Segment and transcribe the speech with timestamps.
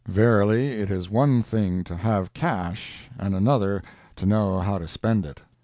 [0.07, 3.83] Verily it is one thing to have cash and another
[4.15, 5.43] to know how to spend it.